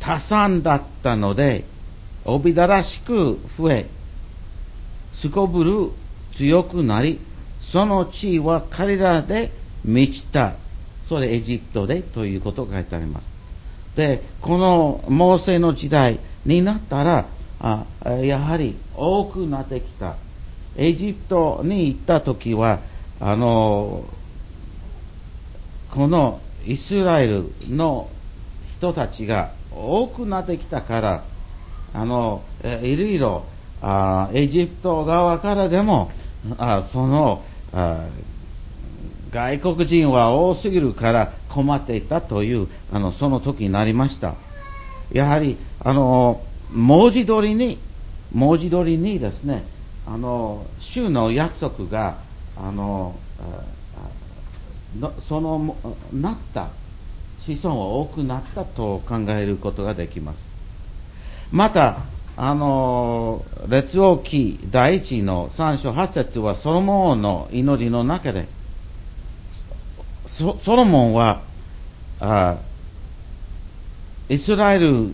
[0.00, 1.64] 多産だったので、
[2.30, 3.86] おびだらしく増え、
[5.14, 5.90] すこぶる
[6.36, 7.18] 強くなり、
[7.58, 9.50] その地位は彼らで
[9.82, 10.52] 満ちた。
[11.08, 13.26] それエジプトでということが書いてあります。
[13.96, 17.24] で、このモーセの時代になったら、
[17.60, 17.86] あ
[18.22, 20.16] やはり多くなってきた。
[20.76, 22.80] エジプトに行った時は、
[23.20, 24.04] あの、
[25.90, 28.10] このイスラエルの
[28.76, 31.24] 人たちが多くなってきたから、
[31.92, 32.42] あの、
[32.82, 33.44] いろいろ、
[33.80, 36.10] あエジプト側からでも、
[36.58, 38.06] あそのあ、
[39.30, 44.34] 外国人は多すぎるから困っていたという、あの、その時になりました。
[45.12, 47.78] やはり、あの、文字通りに、
[48.32, 49.64] 文字通りにですね、
[50.06, 52.18] あの、主の約束が、
[52.56, 53.18] あの、
[55.20, 55.76] その、
[56.12, 56.70] なった、
[57.38, 60.57] 子孫は多くなったと考えることができます。
[61.52, 61.98] また、
[62.36, 68.46] あの、列王記第一の三章八節はソロモンの祈りの中で、
[70.26, 71.42] ソロモンは
[72.20, 72.58] あ、
[74.28, 75.12] イスラエル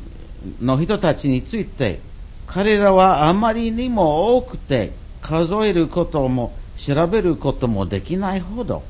[0.60, 2.00] の人たちについて、
[2.46, 8.82] 彼らはあまりにも多くて、数えることも調べることもできないほど、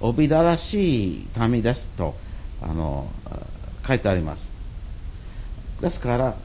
[0.00, 2.14] おびだらしい民ですと、
[2.62, 3.10] あの、
[3.86, 4.48] 書いてあります。
[5.80, 6.36] ですから、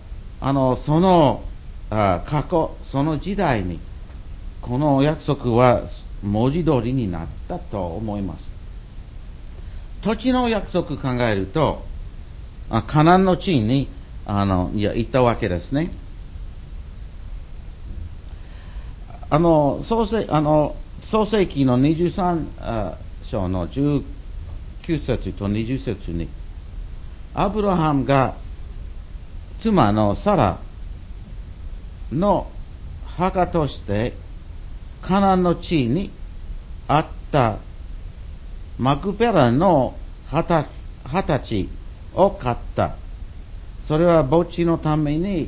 [0.45, 1.41] あの、その
[1.89, 3.79] あ過去、その時代に、
[4.61, 5.83] この約束は
[6.21, 8.49] 文字通りになったと思います。
[10.01, 11.85] 土地の約束考えると、
[12.69, 13.87] あカナンの地に、
[14.25, 15.91] あの、いや、行ったわけですね。
[19.29, 24.03] あの、創世、あの、創世記の23章の19
[24.99, 26.27] 節と20節に、
[27.33, 28.42] アブラハムが
[29.63, 30.57] 妻のサラ
[32.11, 32.51] の
[33.15, 34.11] 墓として
[35.01, 36.11] カナンの地に
[36.89, 37.55] あった
[38.77, 39.95] マクペラの
[40.29, 41.69] 二十歳
[42.13, 42.91] を買った。
[43.87, 45.47] それは墓地のために、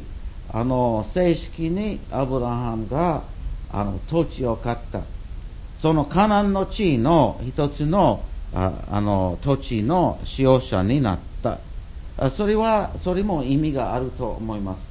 [0.49, 3.21] あの、正式にアブラハムが、
[3.73, 5.01] あの、土地を買った。
[5.81, 8.23] そのカナンの地の一つの、
[8.53, 11.59] ああの、土地の使用者になった。
[12.31, 14.83] それは、それも意味があると思います。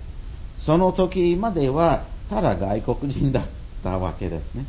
[0.58, 3.44] その時までは、ただ外国人だっ
[3.82, 4.64] たわけですね。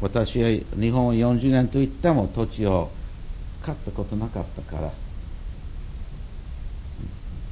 [0.00, 2.90] 私は日本を40年といっても土地を
[3.62, 4.90] 買ったことなかったから、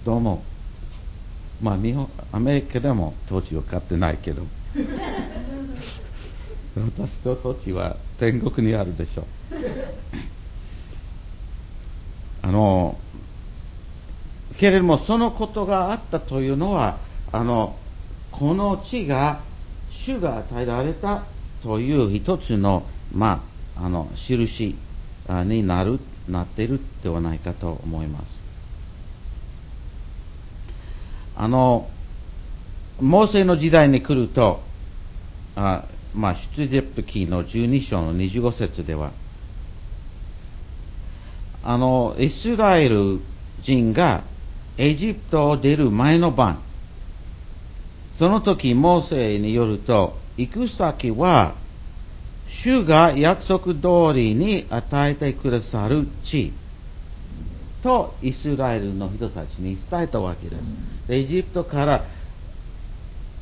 [0.04, 0.42] どうも、
[1.62, 4.42] まあ日本、アメリカでも土地を買ってないけど、
[6.74, 9.24] 私と土地は天国にあるでしょう。
[12.42, 12.98] あの、
[14.58, 16.98] けれどもそのことがあったというのは、
[17.32, 17.76] あの、
[18.30, 19.40] この地が
[19.90, 21.24] 主が与えられた
[21.62, 23.42] という一つの、ま
[23.76, 24.74] あ、あの、印
[25.28, 28.24] になる、なっているではないかと思います。
[31.36, 31.88] あの、
[33.00, 34.62] モーセの時代に来ると、
[35.56, 35.84] あ
[36.14, 39.12] まあ、出エプ記の12章の25節では、
[41.64, 43.20] あの、イスラエル
[43.62, 44.22] 人が
[44.82, 46.60] エジプトを出る前の晩、
[48.10, 51.54] その時、モーセによると、行く先は、
[52.48, 56.52] 主が約束通りに与えてくださる地
[57.84, 60.62] とイスラエルの人たちに伝えたわけです。
[61.06, 62.04] でエジプトから、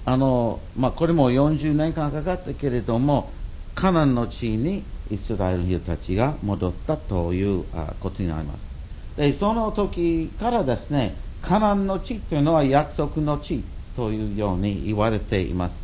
[0.05, 3.33] あの、まあ、これも40年間かかったけれども、
[3.75, 7.65] カナンの地にイスラエルの人たちが戻ったという
[8.01, 8.69] ことになります。
[9.17, 13.63] で、その時からですね、カナンの地というのは約束の地
[13.97, 15.81] というように言われています。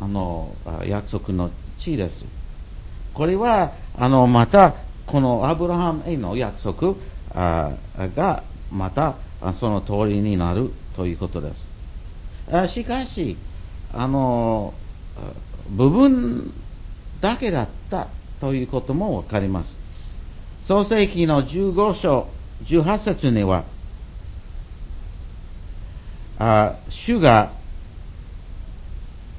[0.00, 0.54] あの、
[0.86, 2.24] 約束の地です。
[3.14, 4.74] これは、あの、また、
[5.06, 6.94] このアブラハムへの約束
[7.34, 9.14] が、また、
[9.58, 11.66] その通りになるということです。
[12.68, 13.36] しかし、
[13.92, 14.74] あの、
[15.70, 16.52] 部分
[17.20, 18.08] だけだった
[18.40, 19.76] ということもわかります。
[20.64, 22.26] 創世記の15章
[22.64, 23.64] 18節には、
[26.40, 27.52] あ主が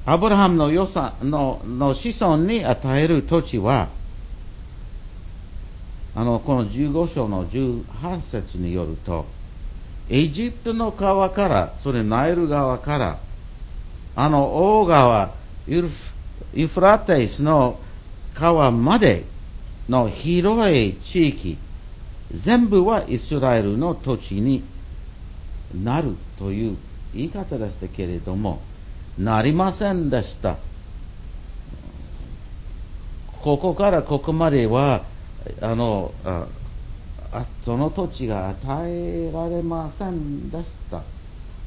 [0.06, 3.88] アブラハムの予算のの子孫に与える土地は、
[6.14, 9.26] あの、この15章の18節によると、
[10.10, 13.18] エジプトの川から、それナイル川から、
[14.16, 15.30] あの大川、
[15.68, 15.88] ユ
[16.66, 17.78] フラテスの
[18.34, 19.24] 川まで
[19.88, 21.56] の広い地域、
[22.32, 24.64] 全部はイスラエルの土地に
[25.84, 26.76] なるという
[27.14, 28.60] 言い方でしたけれども、
[29.18, 30.56] なりませんでした。
[33.42, 35.02] ここからここまでは、
[35.60, 36.46] あのあ
[37.64, 41.02] その土地が与えられませんでした。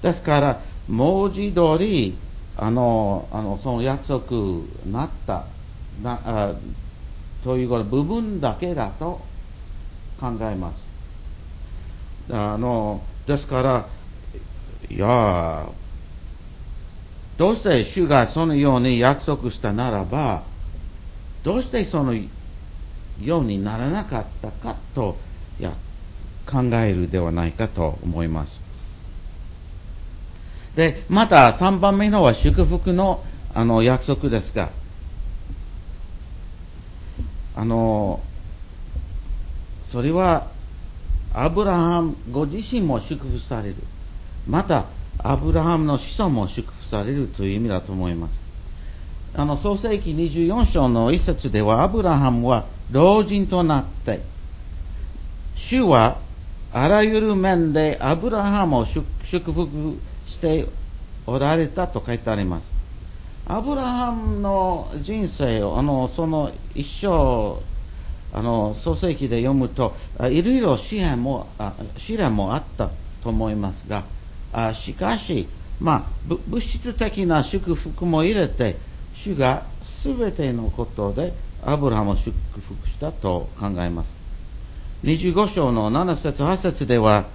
[0.02, 2.16] ですから、文字通り、
[2.58, 4.22] あの、あのその約束
[4.86, 5.46] なった
[6.02, 6.56] なあ
[7.44, 9.22] という部分だけだと
[10.20, 10.84] 考えます。
[12.32, 13.86] あのですから、
[14.90, 15.68] いや、
[17.38, 20.44] どうして主がそのように約束したならば、
[21.44, 25.18] どうしてそのようにならなかったかと
[25.60, 25.72] いや
[26.46, 28.60] 考えるではないかと思います。
[30.76, 33.24] で、また3番目のは祝福の
[33.54, 34.70] あの約束ですが、
[37.56, 38.20] あの、
[39.90, 40.48] それは
[41.34, 43.76] アブラハムご自身も祝福される。
[44.48, 44.86] また、
[45.20, 48.40] アブラハムの子孫も祝福されるという意味だと思います。
[49.36, 54.22] あの、創世紀24章の一節では、アブラハムは老人となって、
[55.56, 56.18] 主は
[56.72, 60.68] あらゆる面でアブラハムを祝福して
[61.26, 62.70] おられたと書いてあります。
[63.48, 67.62] アブラハムの人生を、あの、その一生、
[68.34, 69.96] あの、創世記で読むと、
[70.30, 71.48] いろいろ試練も、
[71.98, 72.90] 試練もあった
[73.24, 74.04] と思いますが、
[74.58, 75.50] あしかし、
[75.82, 78.78] まあ、物質的な祝福も入れて、
[79.14, 79.64] 主が
[80.06, 84.16] 全てのことでアブラハムを祝福したと考えます。
[85.04, 87.26] 25章の7節8節では、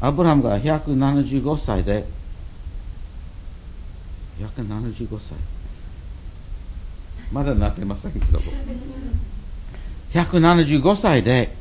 [0.00, 2.04] アブラハムが175歳で、
[4.38, 5.36] 175歳。
[7.32, 8.40] まだなってませんけど、
[10.12, 11.56] 175歳で、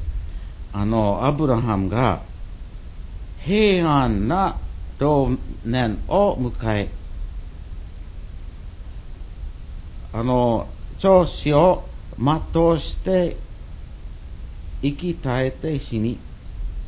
[0.74, 2.22] あの、アブラハムが
[3.46, 4.58] 平安な
[5.00, 5.30] 老
[5.66, 6.90] 年を迎え、
[10.14, 10.68] あの、
[11.00, 11.84] 調子を
[12.18, 13.38] 全うして
[14.82, 16.18] 生き絶えて死に、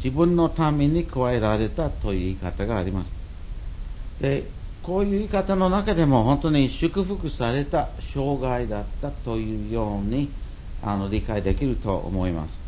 [0.04, 3.14] 自分のために加えられたという言い方があります。
[4.20, 4.44] で、
[4.84, 10.30] こういう言い方の中でも本当に祝福された生涯だったというように
[10.84, 12.60] あの理解できると思います。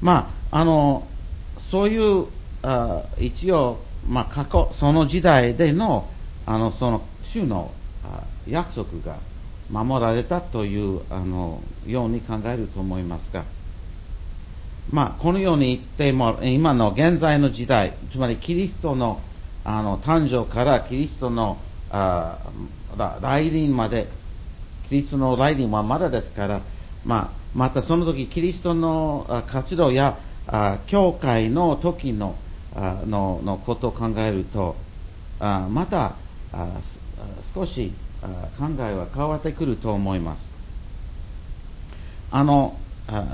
[0.00, 1.06] まあ、あの、
[1.70, 2.26] そういう
[2.62, 6.08] あ一応、まあ、過去、その時代での、
[6.46, 7.70] あの、その、主の
[8.48, 9.16] 約束が
[9.70, 13.44] 守られたというあのように考えると思いますが、
[14.90, 19.20] まあ、このように言っても、今の現在の時代、つまりキリストの
[19.62, 21.58] あの誕生からキリストの
[21.90, 22.38] あ
[23.20, 24.08] 来臨まで、
[24.88, 26.60] キリストの来臨はまだですから、
[27.04, 30.18] まあ、またその時キリストの活動や
[30.86, 32.36] 教会の時の
[32.76, 34.76] ののことを考えると、
[35.38, 36.14] あまた
[36.52, 36.68] あ
[37.54, 40.46] 少し考えは変わってくると思います。
[42.32, 42.76] あの
[43.08, 43.24] あ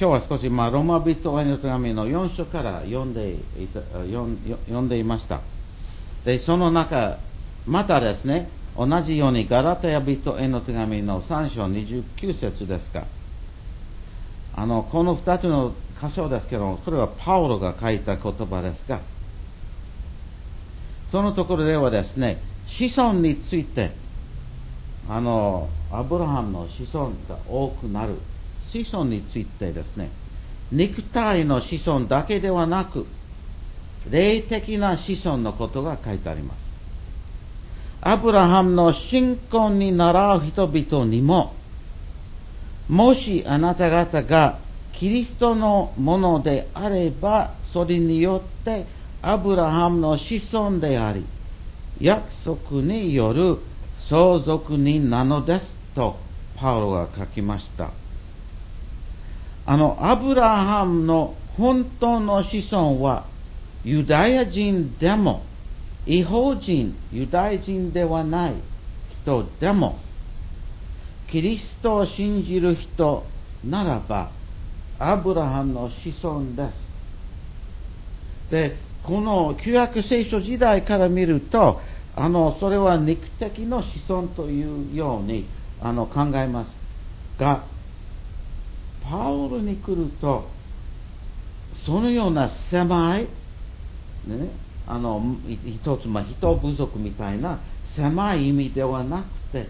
[0.00, 5.40] 今日は少し、まあ、ローマ人への手紙の4章から読んでいた読んでいました。
[6.24, 7.18] で、その中、
[7.66, 13.04] またですね、同じようにガラテヤ人への手紙の3章29節ですか。
[14.56, 19.00] あの、この2つの箇所ですけども、これはパウロが書いた言葉ですが、
[21.10, 23.90] そのところではですね、子孫について、
[25.08, 28.14] あの、アブラハムの子孫が多くなる、
[28.68, 30.08] 子孫についてですね、
[30.72, 33.06] 肉体の子孫だけではなく、
[34.10, 36.70] 霊的な子孫のことが書いてあります。
[38.02, 41.52] アブラハムの信仰に習う人々にも、
[42.88, 44.58] もしあなた方が
[45.00, 48.84] キリストのものであれば、それによって
[49.22, 51.24] アブラハムの子孫であり、
[51.98, 53.56] 約束による
[53.98, 56.20] 相続人なのですと、
[56.54, 57.88] パウロが書きました。
[59.64, 63.24] あの、アブラハムの本当の子孫は、
[63.82, 65.40] ユダヤ人でも、
[66.06, 68.52] 違法人、ユダヤ人ではない
[69.22, 69.98] 人でも、
[71.30, 73.26] キリストを信じる人
[73.64, 74.39] ならば、
[75.00, 78.50] アブラハムの子孫です。
[78.50, 81.80] で、この旧約聖書時代から見ると、
[82.14, 85.46] あの、それは肉的の子孫というように
[85.80, 86.76] あの考えます。
[87.38, 87.64] が、
[89.02, 90.48] パウロに来ると、
[91.86, 93.26] そのような狭い
[94.26, 94.48] ね、
[94.86, 99.66] あの一つ、まあ、人部族みたいな狭い意味ではなくて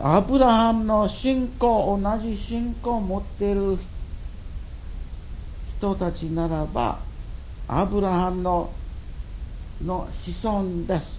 [0.00, 3.78] アブラハムの信仰同じ信仰を持っている
[5.78, 6.98] 人たちならば
[7.68, 8.72] アブラハムの
[9.84, 11.18] の子孫です。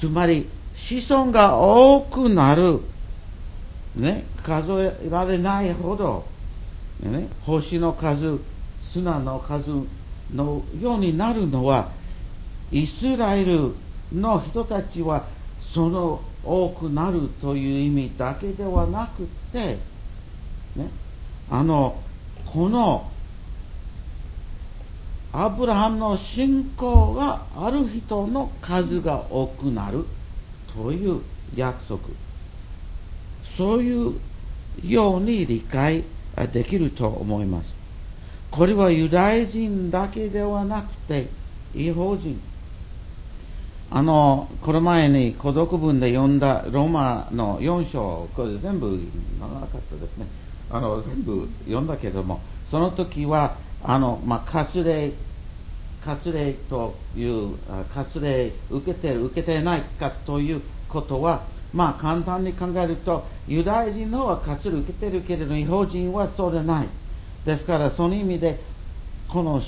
[0.00, 2.80] つまり子孫が多くなる
[3.96, 4.72] ね、数
[5.04, 6.24] えられないほど、
[7.00, 8.40] ね、星の数、
[8.82, 9.70] 砂の数
[10.34, 11.90] のようになるのは、
[12.72, 13.74] イスラエル
[14.12, 15.26] の人たちは
[15.74, 19.76] その多くなるという意味だけではなくて、
[20.76, 20.88] ね、
[21.50, 22.00] あの、
[22.46, 23.10] この
[25.32, 30.06] アブラハムの信仰がある人の数が多くなる
[30.76, 31.22] という
[31.56, 31.98] 約束。
[33.56, 34.14] そういう
[34.84, 36.04] ように理解
[36.52, 37.74] できると思います。
[38.52, 41.26] これはユダヤ人だけではなくて、
[41.74, 42.40] 違法人。
[43.94, 48.98] あの、この前に孤独文で読んだローマの4章、これ全部
[49.40, 50.26] 長かったですね。
[50.68, 55.12] あの、全部読んだけども、その時は、あの、まあ、割礼、
[56.04, 57.56] 割礼という、
[57.94, 61.42] 割礼受けてる、受けてないかということは、
[61.72, 66.88] まあ、簡単に考えると、ユダヤ人の方は割礼受けてるけれど、違法人はそうでない。
[67.46, 68.58] ですから、その意味で、
[69.28, 69.62] この、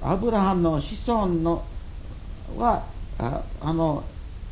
[0.00, 1.62] アブラハムの子孫の
[2.56, 2.84] は、
[3.20, 4.04] ああの、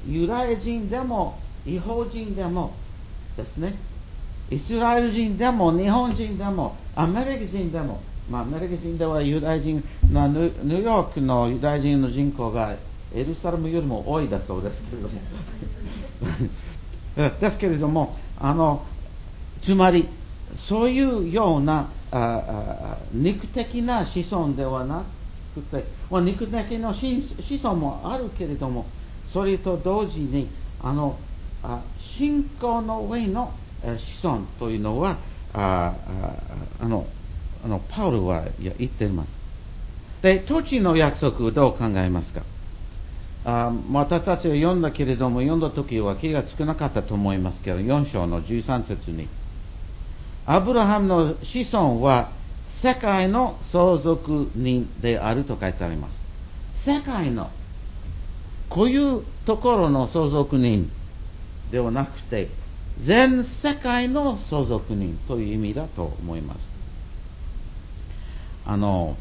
[0.07, 2.75] ユダヤ人でも、違法人でも
[3.37, 3.75] ですね、
[4.51, 8.01] イスラエル人でも日本人でもアメリカ人でも、
[8.31, 12.75] まあ、アメリカ人ではユダヤ人ニューヨークのユダヤ人の人口が
[13.15, 15.21] エルサレムよりも多いだそうですけれども。
[17.41, 18.87] ですけれどもあの
[19.63, 20.07] つまり
[20.57, 25.05] そういうようなあ肉的な子孫ではな
[25.55, 28.87] くて、まあ、肉的な子孫もあるけれども
[29.33, 30.49] それと同時に
[30.83, 31.19] あの
[31.63, 35.17] あ信仰の上の子孫というのは、
[35.55, 35.95] あ
[36.81, 37.07] あの、
[37.65, 39.37] あの、パウルは言っています。
[40.23, 42.43] で、土地の約束どう考えますか？
[43.45, 49.29] あ私たちは読んだけれども、読んだ時は気がつかなかったと思いますけど、4章の13節に、
[50.45, 52.31] アブラハムの子孫は
[52.69, 56.21] 世界の相続人であると書いてあります。
[56.77, 57.51] 世界の、
[58.69, 60.91] こういうところの相続人
[61.71, 62.49] ではなくて、
[62.99, 66.61] 全世界の相続人という意味だと思います。
[68.67, 69.17] あの、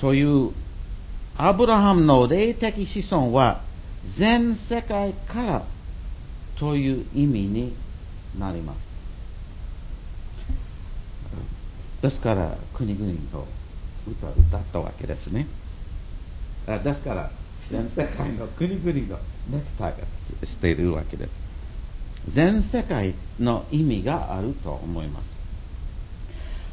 [0.00, 0.52] そういう
[1.36, 3.62] アブラハムの霊的子孫は
[4.04, 5.62] 全世界から
[6.58, 7.74] という意味に
[8.38, 8.78] なります。
[12.02, 13.46] ですから国々と
[14.06, 15.46] 歌を歌ったわけですね。
[16.66, 17.30] ですから、
[17.70, 19.18] 全世界の国々の
[19.50, 21.34] ネクタイがしているわけです。
[22.28, 25.34] 全世界の意味があると思います。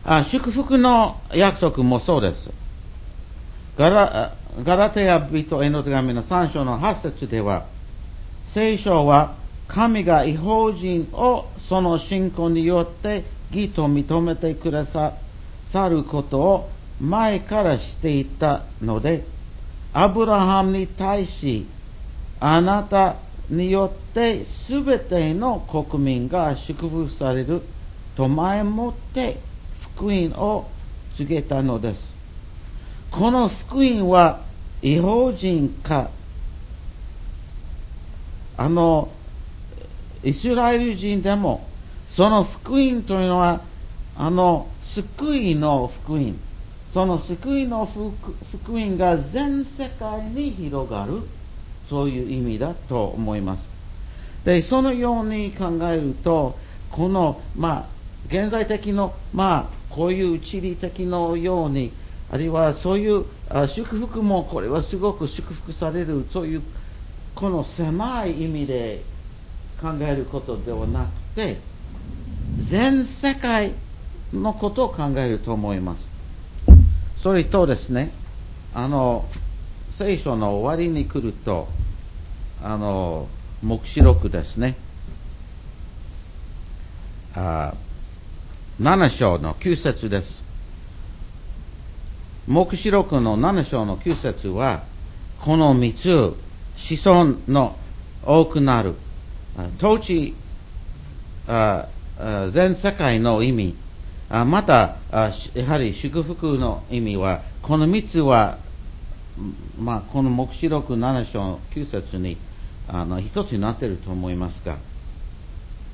[0.04, 2.52] あ祝福の約束もそうです。
[3.78, 7.66] ガラガラテヤ人への手紙の3章の8節では、
[8.48, 9.36] 聖書は
[9.74, 15.14] 神が違法人をその信仰によって義と認めてくださ
[15.90, 16.70] ることを
[17.00, 19.24] 前からしていたので、
[19.94, 21.66] アブラハムに対し、
[22.42, 23.16] あなた
[23.50, 27.62] によってすべての国民が祝福される
[28.18, 29.38] と前もって
[29.96, 30.70] 福音を
[31.16, 32.14] 告げたのです。
[33.10, 34.42] この福音は
[34.82, 36.10] 違法人か、
[38.58, 39.10] あの、
[40.24, 41.68] イスラエル人でも、
[42.10, 43.62] その福音というのは、
[44.18, 46.36] あの、救いの福音。
[46.94, 51.22] その救いの福音が全世界に広がる、
[51.90, 53.66] そういう意味だと思います。
[54.44, 56.58] で、そのように考えると、
[56.92, 57.86] この、まあ、
[58.28, 61.92] 現在的の、まあ、こういう地理的のように、
[62.30, 63.26] あるいはそういう
[63.68, 66.62] 祝福も、これはすごく祝福される、そういう、
[67.36, 69.02] この狭い意味で
[69.82, 71.60] 考えることではなくて、
[72.58, 73.74] 全世界
[74.34, 76.08] のことを考えると思います。
[77.18, 78.12] それとですね、
[78.74, 79.26] あの、
[79.90, 81.68] 聖書の終わりに来ると、
[82.64, 83.28] あの、
[83.64, 84.76] 目視録ですね。
[87.34, 87.74] あ
[88.82, 90.44] 7章の9節です。
[92.48, 94.84] 目視録の7章の9節は、
[95.40, 96.36] この3つ、
[96.78, 97.76] 子孫の
[98.26, 98.96] 多くなる、
[99.78, 100.36] 統治
[101.47, 101.88] あ、
[102.49, 103.76] 全世界の意味、
[104.30, 108.57] あまたあ、やはり祝福の意味は、この3つは、
[109.78, 112.38] まあ、この黙示録7章9節に
[112.88, 114.64] あの一つになっていると思います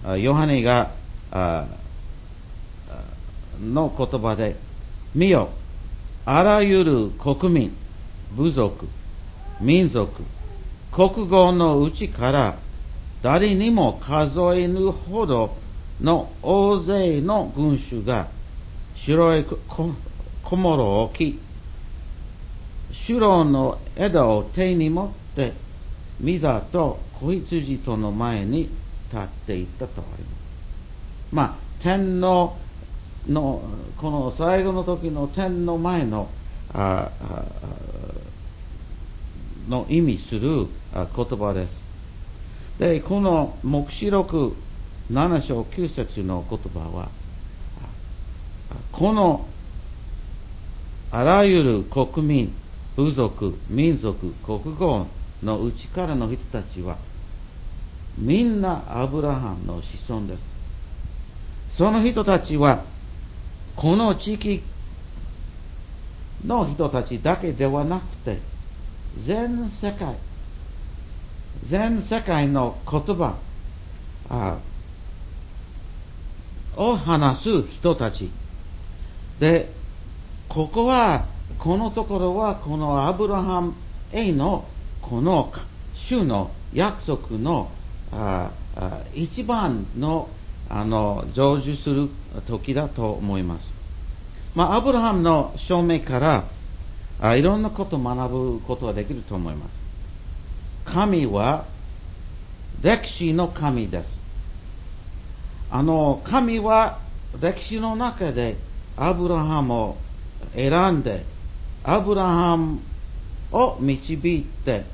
[0.04, 0.92] が、ヨハネが
[1.32, 1.66] あ
[3.62, 4.56] の言葉で、
[5.16, 5.50] 見よ、
[6.26, 7.76] あらゆる国民、
[8.36, 8.88] 部族、
[9.62, 10.24] 民族、
[10.92, 12.56] 国語のうちから
[13.28, 15.54] 誰にも数えぬほど
[16.00, 18.28] の大勢の群衆が
[18.96, 19.92] 白い小
[20.56, 21.40] 諸を置き、
[22.94, 25.52] 白の枝を手に持って、
[26.22, 28.70] ミザと子羊との前に
[29.12, 31.36] 立っていったとあります。
[31.36, 32.56] まあ、天皇
[33.28, 33.62] の、
[33.98, 36.30] この最後の時の天の前の、
[36.74, 37.10] あ
[39.68, 41.87] の意味する言葉です。
[42.80, 44.56] で、この黙示録
[45.12, 47.10] 7章9節の言葉は、
[48.92, 49.46] この
[51.12, 52.54] あらゆる国民、
[52.96, 55.08] 部族、民族、国語
[55.44, 56.98] のうちからの人たちは、
[58.18, 60.42] みんなアブラハムの子孫です。
[61.78, 62.84] その人たちは、
[63.76, 64.62] この地域
[66.46, 68.40] の人たちだけではなくて、
[69.16, 70.16] 全世界、
[71.64, 73.36] 全世界の言葉
[76.76, 78.30] を話す人たち。
[79.40, 79.70] で、
[80.50, 81.26] ここは、
[81.60, 83.74] このところは、このアブラハム
[84.12, 84.66] への、
[85.02, 85.52] この
[85.94, 87.70] 主の約束の
[89.14, 90.30] 一番の
[90.70, 92.10] あの成就する
[92.46, 93.72] 時だと思います。
[94.54, 96.44] まあ、アブラハムの証明から
[97.22, 99.87] あいろんなことを学ぶことができると思います。
[100.88, 101.66] 神は
[102.82, 104.20] 歴史の神です。
[105.70, 107.00] あの、神は
[107.42, 108.56] 歴史の中で
[108.96, 109.98] アブラハムを
[110.56, 111.26] 選んで、
[111.84, 112.80] アブラハム
[113.52, 114.86] を導いて、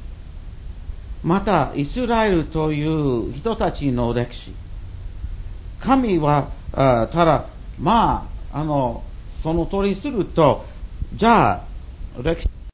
[1.23, 4.51] また、イスラエルという人たちの歴史。
[5.79, 7.45] 神は、あただ、
[7.79, 9.03] まあ、あの、
[9.41, 10.65] その通りすると、
[11.13, 11.61] じゃあ、
[12.21, 12.53] 歴史